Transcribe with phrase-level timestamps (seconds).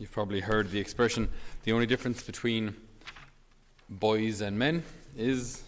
[0.00, 1.28] You've probably heard the expression
[1.64, 2.74] the only difference between
[3.90, 4.82] boys and men
[5.14, 5.62] is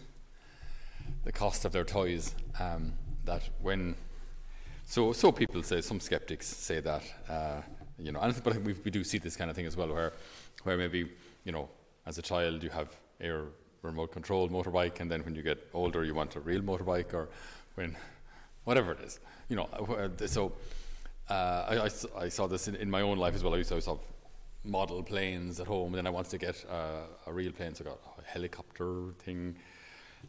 [1.24, 2.34] the cost of their toys.
[2.58, 2.95] Um,
[3.26, 3.95] that when
[4.87, 7.60] so so people say some skeptics say that uh,
[7.98, 10.15] you know, and, but we, we do see this kind of thing as well, where
[10.62, 11.10] where maybe
[11.44, 11.69] you know
[12.06, 12.88] as a child you have
[13.21, 13.42] a
[13.83, 17.28] remote controlled motorbike, and then when you get older you want a real motorbike, or
[17.74, 17.95] when
[18.64, 19.20] whatever it is,
[19.51, 19.64] you know.
[19.64, 20.52] Uh, so
[21.28, 23.55] uh, I, I, I, saw this in, in, my own life as well.
[23.55, 23.98] I used to have
[24.65, 27.84] model planes at home, and then I wanted to get uh, a real plane, so
[27.84, 29.57] I got a helicopter thing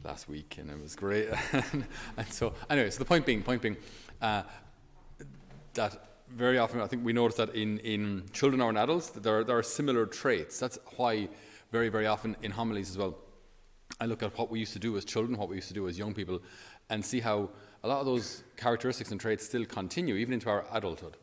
[0.03, 1.29] last week, and it was great.
[2.17, 3.77] and so, anyway, so the point being, point being,
[4.21, 4.43] uh,
[5.73, 9.43] that very often I think we notice that in, in children or in adults, there,
[9.43, 10.59] there are similar traits.
[10.59, 11.29] That's why
[11.71, 13.17] very, very often in homilies as well,
[13.99, 15.87] I look at what we used to do as children, what we used to do
[15.87, 16.41] as young people,
[16.89, 17.49] and see how
[17.83, 21.17] a lot of those characteristics and traits still continue even into our adulthood.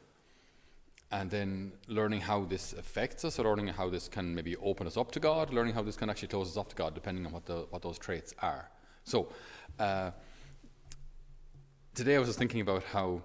[1.13, 4.97] And then learning how this affects us, or learning how this can maybe open us
[4.97, 7.33] up to God, learning how this can actually close us off to God, depending on
[7.33, 8.71] what, the, what those traits are.
[9.05, 9.29] So,
[9.79, 10.13] uh,
[11.95, 13.23] today I was just thinking about how,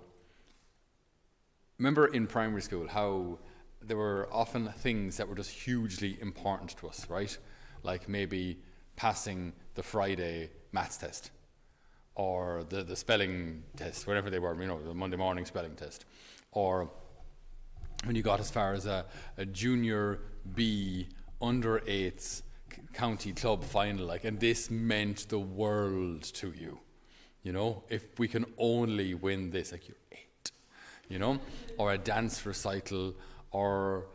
[1.78, 3.38] remember in primary school, how
[3.82, 7.38] there were often things that were just hugely important to us, right?
[7.84, 8.58] Like maybe
[8.96, 11.32] passing the Friday maths test
[12.16, 16.06] or the, the spelling test, whatever they were, you know, the Monday morning spelling test,
[16.52, 16.90] or
[18.04, 19.06] when you got as far as a,
[19.38, 20.20] a junior
[20.54, 21.08] B
[21.42, 22.44] under eights
[22.94, 26.80] county club final, like, and this meant the world to you.
[27.44, 30.52] You know, if we can only win this, like you're eight,
[31.08, 31.40] you know,
[31.78, 33.14] or a dance recital,
[33.52, 34.06] or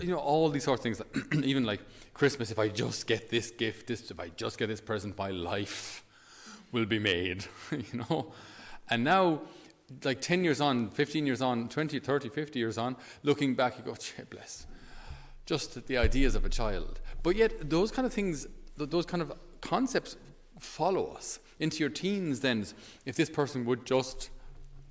[0.00, 1.02] you know, all these sort of things.
[1.44, 1.80] even like
[2.14, 5.30] Christmas, if I just get this gift, this, if I just get this present, my
[5.30, 6.04] life
[6.72, 8.32] will be made, you know.
[8.88, 9.42] And now,
[10.04, 13.84] like 10 years on, 15 years on, 20, 30, 50 years on, looking back, you
[13.84, 13.96] go,
[14.30, 14.66] bless.
[15.44, 17.00] Just the ideas of a child.
[17.22, 20.16] But yet, those kind of things, those kind of concepts
[20.58, 22.66] follow us into your teens then.
[23.04, 24.30] If this person would just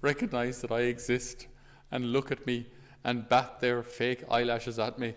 [0.01, 1.47] recognize that I exist
[1.91, 2.67] and look at me
[3.03, 5.13] and bat their fake eyelashes at me,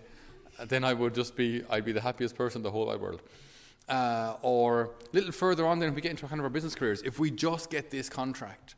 [0.65, 3.21] then I would just be, I'd be the happiest person in the whole wide world.
[3.87, 6.75] Uh, or a little further on, then, if we get into kind of our business
[6.75, 8.75] careers, if we just get this contract,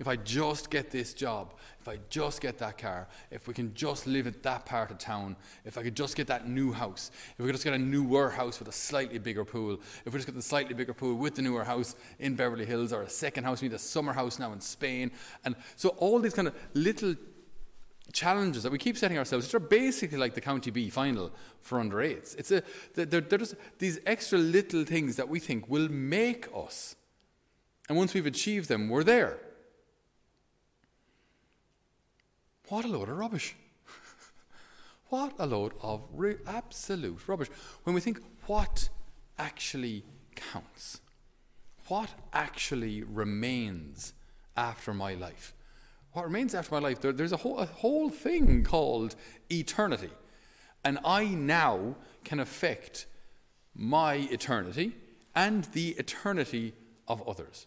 [0.00, 3.74] if I just get this job, if I just get that car, if we can
[3.74, 7.10] just live in that part of town, if I could just get that new house,
[7.32, 10.18] if we could just get a newer house with a slightly bigger pool, if we
[10.18, 13.10] just get the slightly bigger pool with the newer house in Beverly Hills, or a
[13.10, 15.12] second house, we need a summer house now in Spain,
[15.44, 17.14] and so all these kind of little
[18.12, 21.30] challenges that we keep setting ourselves, which are basically like the County B final
[21.60, 22.34] for under eights.
[22.36, 22.62] It's a,
[22.94, 26.96] they're, they're just these extra little things that we think will make us.
[27.88, 29.38] And once we've achieved them, we're there.
[32.70, 33.54] What a load of rubbish.
[35.10, 37.48] what a load of re- absolute rubbish.
[37.84, 38.88] When we think what
[39.38, 40.04] actually
[40.34, 41.00] counts,
[41.88, 44.14] what actually remains
[44.56, 45.54] after my life
[46.12, 49.14] what remains after my life, there, there's a whole, a whole thing called
[49.48, 50.10] eternity.
[50.84, 53.06] And I now can affect
[53.74, 54.96] my eternity
[55.34, 56.74] and the eternity
[57.06, 57.66] of others.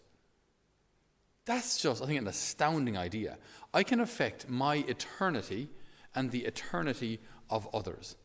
[1.44, 3.38] That's just, I think, an astounding idea.
[3.72, 5.68] I can affect my eternity
[6.14, 8.16] and the eternity of others.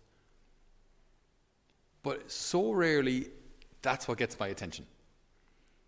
[2.01, 3.27] But so rarely,
[3.81, 4.85] that's what gets my attention.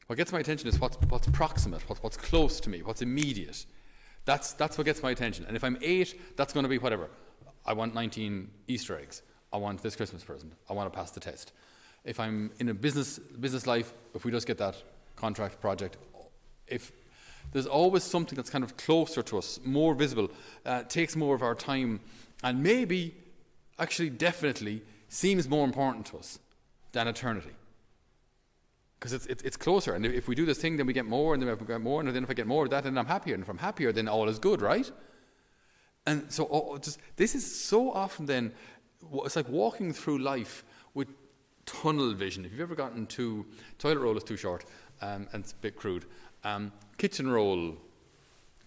[0.08, 3.66] What gets my attention is what's, what's proximate, what's, what's close to me, what's immediate.
[4.26, 5.46] That's, that's what gets my attention.
[5.46, 7.10] And if I'm eight, that's going to be whatever.
[7.66, 9.22] I want 19 Easter eggs.
[9.54, 10.54] I want this Christmas present.
[10.70, 11.54] I want to pass the test.
[12.04, 14.76] If I'm in a business, business life, if we just get that
[15.16, 15.98] contract project,
[16.68, 16.92] if
[17.52, 20.32] there's always something that's kind of closer to us, more visible,
[20.66, 22.00] uh, takes more of our time,
[22.44, 23.16] and maybe,
[23.78, 26.40] actually, definitely, seems more important to us
[26.94, 27.52] than eternity
[29.00, 29.96] because it's, it's, it's, closer.
[29.96, 32.00] And if we do this thing, then we get more, and then we get more,
[32.02, 33.34] and then if I get more of that, then I'm happier.
[33.34, 34.90] And if I'm happier, then all is good, right?
[36.06, 38.54] And so, oh, just this is so often then,
[39.26, 40.64] it's like walking through life
[40.94, 41.08] with
[41.66, 42.46] tunnel vision.
[42.46, 43.46] If you've ever gotten to
[43.78, 44.66] toilet roll is too short
[45.02, 46.06] um, and it's a bit crude.
[46.44, 47.78] Um, kitchen roll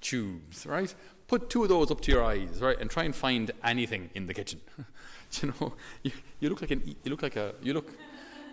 [0.00, 0.94] tubes, right?
[1.26, 4.26] Put two of those up to your eyes, right, and try and find anything in
[4.26, 4.60] the kitchen.
[5.42, 5.72] you know,
[6.02, 7.90] you, you look like an, you look like a, you look,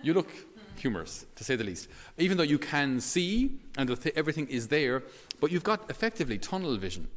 [0.01, 0.31] you look
[0.77, 1.87] humorous, to say the least.
[2.17, 5.03] Even though you can see and everything is there,
[5.39, 7.07] but you've got effectively tunnel vision.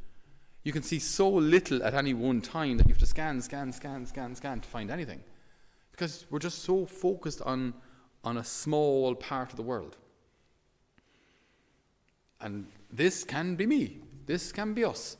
[0.64, 3.72] You can see so little at any one time that you have to scan, scan,
[3.72, 5.20] scan, scan, scan to find anything.
[5.90, 7.74] Because we're just so focused on,
[8.24, 9.96] on a small part of the world.
[12.40, 13.98] And this can be me.
[14.26, 15.16] This can be us.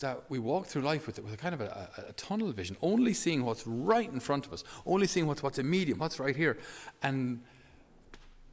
[0.00, 2.76] that we walk through life with, with a kind of a, a, a, tunnel vision,
[2.82, 6.36] only seeing what's right in front of us, only seeing what's, what's immediate, what's right
[6.36, 6.58] here,
[7.02, 7.40] and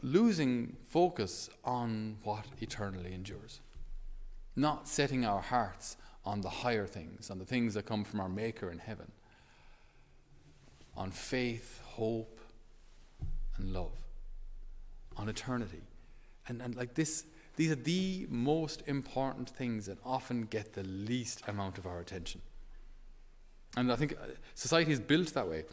[0.02, 3.60] losing focus on what eternally endures.
[4.56, 8.30] Not setting our hearts on the higher things, on the things that come from our
[8.30, 9.12] Maker in heaven,
[10.96, 12.40] on faith, hope,
[13.58, 13.98] and love,
[15.18, 15.82] on eternity.
[16.48, 21.44] And, and like this, these are the most important things that often get the least
[21.48, 22.42] amount of our attention.
[23.78, 25.66] And I think uh, society is built that way,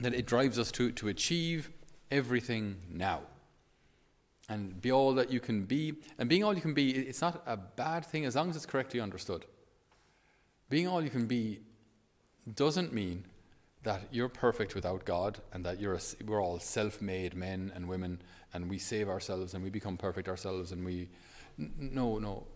[0.00, 1.70] that it drives us to, to achieve
[2.10, 3.20] everything now
[4.48, 5.94] and be all that you can be.
[6.18, 8.66] And being all you can be, it's not a bad thing as long as it's
[8.66, 9.46] correctly understood.
[10.68, 11.60] Being all you can be
[12.54, 13.24] doesn't mean
[13.82, 18.20] that you're perfect without God and that you're a, we're all self-made men and women
[18.52, 21.08] and we save ourselves and we become perfect ourselves and we
[21.58, 22.46] n- no no.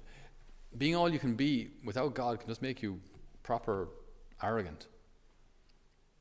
[0.76, 3.00] Being all you can be without God can just make you
[3.42, 3.88] proper
[4.42, 4.86] arrogant.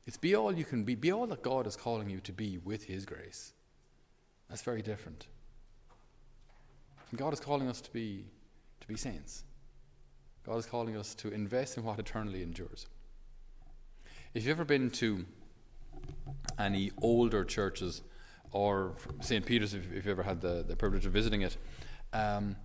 [0.06, 2.58] It's be all you can be be all that God is calling you to be
[2.58, 3.52] with his grace.
[4.48, 5.26] That's very different.
[7.10, 8.24] And God is calling us to be
[8.80, 9.44] to be saints.
[10.46, 12.86] God is calling us to invest in what eternally endures
[14.34, 15.24] if you've ever been to
[16.58, 18.02] any older churches,
[18.50, 19.44] or St.
[19.46, 21.56] Peter's, if, if, you've ever had the, the privilege of visiting it,
[22.12, 22.56] um,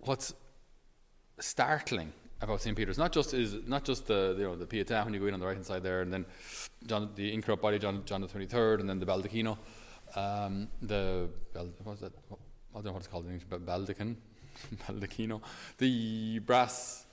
[0.00, 0.34] what's
[1.38, 2.76] startling about St.
[2.76, 5.34] Peter's not just is not just the you know the Pietà when you go in
[5.34, 6.26] on the right hand side there, and then
[6.86, 9.56] John, the incorrupt body John John the twenty third, and then the baldacchino,
[10.16, 11.28] um, the
[11.82, 12.12] what's that?
[12.30, 12.34] I
[12.74, 13.64] don't know what it's called in English, but
[14.86, 15.40] baldacchino,
[15.78, 17.06] the brass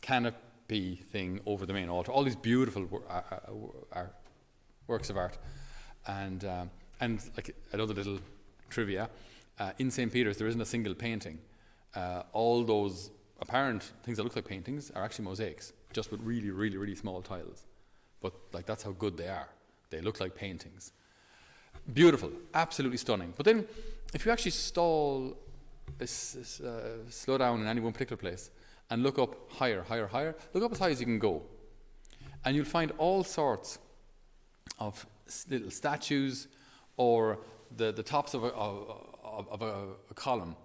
[0.00, 0.38] canopy
[0.70, 2.12] thing over the main altar.
[2.12, 4.06] All these beautiful uh, uh, uh,
[4.86, 5.38] works of art,
[6.06, 6.70] and um,
[7.00, 8.18] and like another little
[8.68, 9.10] trivia,
[9.58, 10.12] uh, in St.
[10.12, 11.38] Peter's there isn't a single painting.
[11.94, 16.50] Uh, all those apparent things that look like paintings are actually mosaics, just with really,
[16.50, 17.66] really, really small tiles.
[18.20, 19.48] But like that's how good they are.
[19.90, 20.92] They look like paintings.
[21.92, 23.32] Beautiful, absolutely stunning.
[23.36, 23.66] But then,
[24.14, 25.36] if you actually stall,
[26.00, 26.06] uh,
[27.08, 28.50] slow down in any one particular place,
[28.90, 30.34] and look up higher, higher, higher.
[30.52, 31.42] Look up as high as you can go.
[32.44, 33.78] And you'll find all sorts
[34.78, 35.06] of
[35.48, 36.48] little statues
[36.96, 37.38] or
[37.76, 40.56] the, the tops of a, of, of a, a column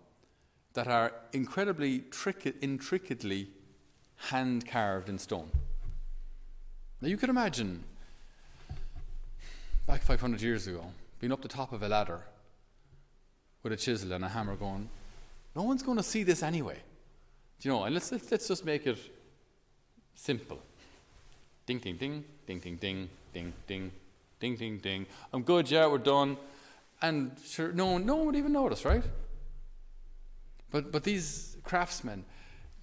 [0.73, 3.49] that are incredibly trick- intricately
[4.15, 5.49] hand carved in stone.
[7.01, 7.83] Now you could imagine
[9.85, 10.85] back 500 years ago
[11.19, 12.21] being up the top of a ladder
[13.61, 14.89] with a chisel and a hammer going,
[15.55, 16.77] no one's going to see this anyway.
[17.59, 18.97] Do you know, and let's, let's, just make it
[20.13, 20.59] simple.
[21.65, 23.91] Ding, ding, ding, ding, ding, ding, ding, ding,
[24.39, 25.05] ding, ding, ding.
[25.33, 26.37] I'm good, yeah, we're done.
[27.01, 29.03] And sure, no one, no one would even notice, right?
[30.71, 32.25] But, but these craftsmen,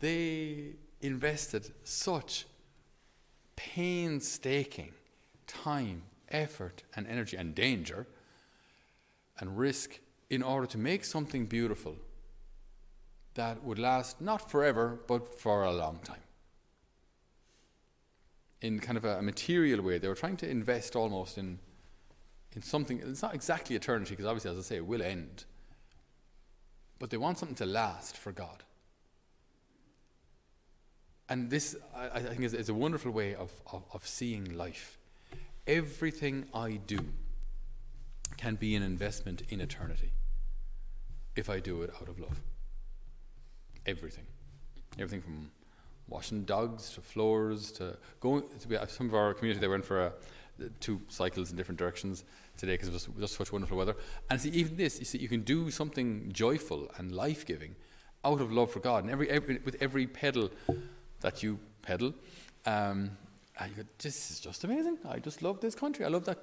[0.00, 2.46] they invested such
[3.56, 4.92] painstaking
[5.46, 8.06] time, effort, and energy, and danger,
[9.38, 9.98] and risk
[10.30, 11.96] in order to make something beautiful
[13.34, 16.20] that would last not forever, but for a long time.
[18.60, 21.58] In kind of a, material way, they were trying to invest almost in,
[22.54, 23.00] in something.
[23.04, 25.44] It's not exactly eternity, because obviously, as I say, it will end.
[26.98, 28.62] But they want something to last for God.
[31.28, 34.98] And this, I, I think, is, is, a wonderful way of, of, of seeing life.
[35.66, 36.98] Everything I do
[38.36, 40.12] can be an investment in eternity
[41.34, 42.40] if I do it out of love
[43.86, 44.24] everything.
[44.98, 45.50] Everything from
[46.08, 50.06] washing dogs to floors to going to be, some of our community they went for
[50.06, 50.12] a,
[50.80, 52.24] two cycles in different directions
[52.56, 53.96] today because it was just such wonderful weather.
[54.30, 57.74] And see, even this, you see, you can do something joyful and life giving
[58.24, 59.04] out of love for God.
[59.04, 60.50] And every, every with every pedal
[61.20, 62.14] that you pedal,
[62.66, 63.16] um,
[63.60, 64.98] you go, this is just amazing.
[65.08, 66.04] I just love this country.
[66.04, 66.38] I love that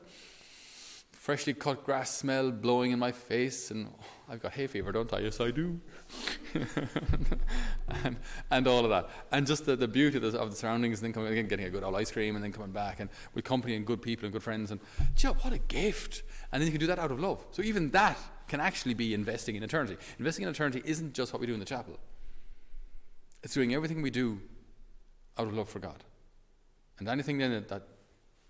[1.30, 5.14] freshly cut grass smell blowing in my face, and oh, I've got hay fever, don't
[5.14, 5.20] I?
[5.20, 5.80] Yes, I do.
[8.04, 8.18] and,
[8.50, 9.12] and, all of that.
[9.32, 11.68] And just the, the beauty of the, of the, surroundings, and then coming again, getting
[11.68, 14.26] a good old ice cream, and then coming back, and with company and good people
[14.26, 14.72] and good friends.
[14.72, 14.80] And
[15.14, 16.24] Joe, what a gift!
[16.52, 17.46] And then you can do that out of love.
[17.52, 18.18] So even that
[18.48, 19.98] can actually be investing in eternity.
[20.18, 22.00] Investing in eternity isn't just what we do in the chapel,
[23.44, 24.42] it's doing everything we do
[25.38, 26.04] out of love for God.
[26.98, 27.84] And anything then that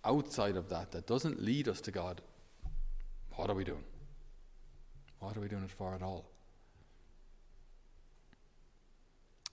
[0.05, 2.21] outside of that that doesn't lead us to God
[3.39, 3.85] what are we doing?
[5.19, 6.25] What are we doing it for at all?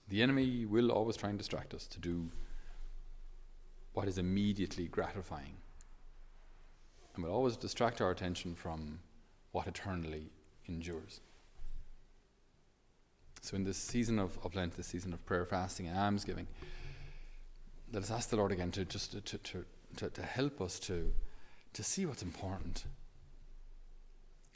[0.09, 2.29] The enemy will always try and distract us to do
[3.93, 5.55] what is immediately gratifying.
[7.15, 8.99] And will always distract our attention from
[9.53, 10.31] what eternally
[10.67, 11.21] endures.
[13.41, 16.47] So, in this season of, of Lent, this season of prayer, fasting, and almsgiving,
[17.93, 19.65] let us ask the Lord again to just to, to,
[19.95, 21.13] to, to help us to,
[21.71, 22.83] to see what's important.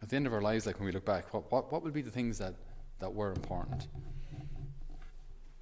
[0.01, 1.91] At the end of our lives, like when we look back, what, what, what will
[1.91, 2.55] be the things that,
[3.00, 3.88] that were important?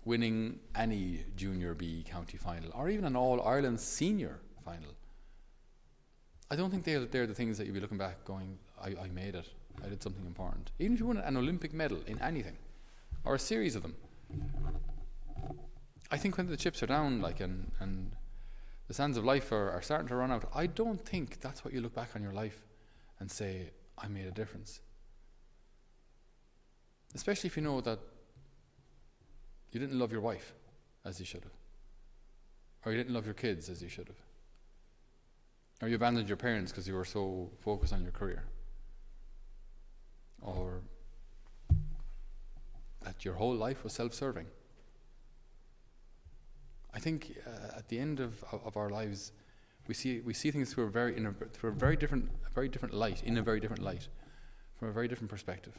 [0.06, 4.94] Winning any Junior B county final, or even an All Ireland senior final.
[6.50, 9.10] I don't think they're, they're the things that you'll be looking back going, I, I
[9.10, 9.48] made it.
[9.84, 10.72] I did something important.
[10.80, 12.58] Even if you won an Olympic medal in anything,
[13.24, 13.96] or a series of them.
[16.12, 18.12] I think when the chips are down, like, and, and
[18.88, 21.74] the sands of life are, are starting to run out, I don't think that's what
[21.74, 22.62] you look back on your life
[23.20, 23.70] and say,
[24.02, 24.80] I made a difference.
[27.16, 28.00] Especially if you know that
[29.72, 30.54] you didn't love your wife
[31.06, 31.54] as you should have,
[32.86, 34.22] or you didn't love your kids as you should have,
[35.82, 38.44] or you abandoned your parents because you were so focused on your career,
[40.42, 40.82] or
[43.04, 44.48] that your whole life was self serving.
[46.94, 49.32] I think uh, at the end of, of our lives,
[49.90, 52.70] we see, we see things through a very, a, through a very different, a very
[52.70, 54.08] different light, in a very different light,
[54.78, 55.74] from a very different perspective.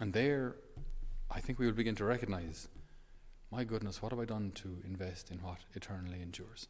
[0.00, 0.56] And there,
[1.30, 2.68] I think we will begin to recognize
[3.50, 6.68] my goodness, what have I done to invest in what eternally endures?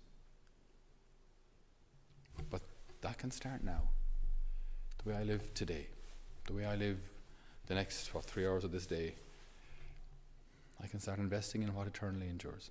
[2.50, 2.62] But
[3.00, 3.82] that can start now.
[5.02, 5.88] The way I live today,
[6.46, 6.98] the way I live
[7.66, 9.14] the next, what, three hours of this day,
[10.82, 12.70] I can start investing in what eternally endures.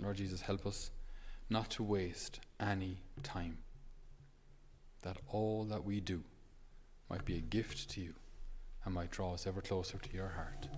[0.00, 0.90] Lord Jesus, help us
[1.48, 3.58] not to waste any time.
[5.02, 6.22] That all that we do
[7.10, 8.14] might be a gift to you
[8.84, 10.68] and might draw us ever closer to your heart.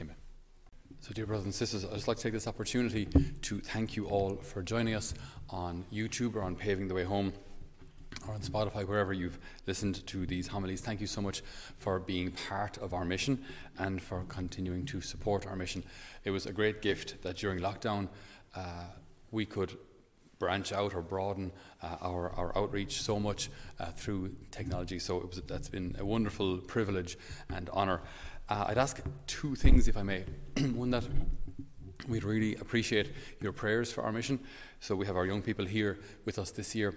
[0.00, 0.16] Amen.
[1.00, 3.06] So, dear brothers and sisters, I'd just like to take this opportunity
[3.42, 5.14] to thank you all for joining us
[5.50, 7.32] on YouTube or on Paving the Way Home
[8.26, 10.80] or on Spotify, wherever you've listened to these homilies.
[10.80, 11.42] Thank you so much
[11.78, 13.44] for being part of our mission
[13.78, 15.84] and for continuing to support our mission.
[16.24, 18.08] It was a great gift that during lockdown
[18.54, 18.84] uh,
[19.30, 19.76] we could
[20.38, 24.98] branch out or broaden uh, our, our outreach so much uh, through technology.
[24.98, 27.18] So it was, that's been a wonderful privilege
[27.48, 28.02] and honour.
[28.48, 30.24] Uh, I'd ask two things, if I may.
[30.74, 31.04] One that
[32.08, 34.38] we'd really appreciate your prayers for our mission.
[34.80, 36.94] So we have our young people here with us this year,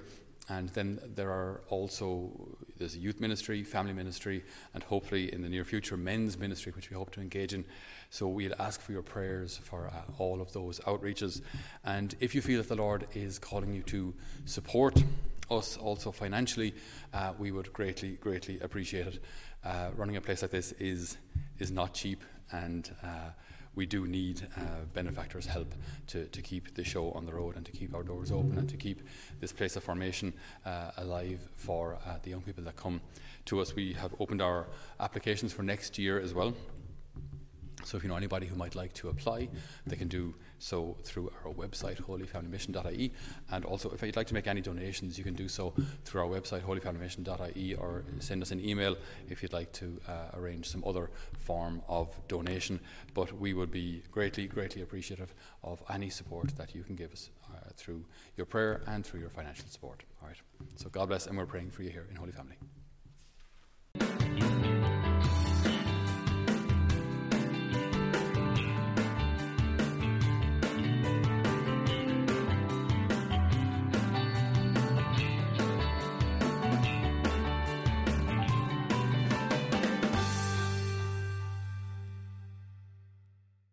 [0.50, 2.32] and then there are also
[2.78, 6.90] there's a youth ministry, family ministry, and hopefully in the near future men's ministry, which
[6.90, 7.66] we hope to engage in.
[8.10, 11.42] So we'll ask for your prayers for uh, all of those outreaches.
[11.84, 14.14] And if you feel that the Lord is calling you to
[14.46, 15.04] support
[15.52, 16.74] us also financially,
[17.14, 19.20] uh, we would greatly, greatly appreciate it.
[19.64, 21.18] Uh, running a place like this is
[21.60, 23.32] is not cheap, and uh,
[23.76, 24.62] we do need uh,
[24.94, 25.74] benefactors' help
[26.08, 28.70] to, to keep the show on the road and to keep our doors open and
[28.70, 29.02] to keep
[29.40, 30.34] this place of formation
[30.66, 33.02] uh, alive for uh, the young people that come
[33.46, 33.76] to us.
[33.76, 34.68] We have opened our
[35.00, 36.54] applications for next year as well.
[37.90, 39.50] So if you know anybody who might like to apply,
[39.88, 43.12] they can do so through our website, holyfamilymission.ie.
[43.52, 45.74] And also, if you'd like to make any donations, you can do so
[46.06, 48.96] through our website, holyfamilymission.ie, or send us an email
[49.28, 52.80] if you'd like to uh, arrange some other form of donation.
[53.16, 57.32] But we would be greatly, greatly appreciative of any support that you can give us
[57.52, 58.06] uh, through
[58.38, 60.04] your prayer and through your financial support.
[60.22, 60.38] All right.
[60.76, 62.58] So God bless, and we're praying for you here in Holy Family.